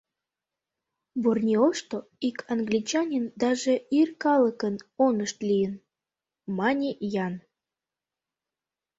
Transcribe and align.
—Борнеошто 1.23 1.97
ик 2.27 2.37
англичанин 2.53 3.25
даже 3.43 3.73
ир 3.99 4.09
калыкын 4.23 4.75
онышт 5.05 5.37
лийын,— 5.49 5.73
мане 6.57 6.91
Ян. 7.25 7.33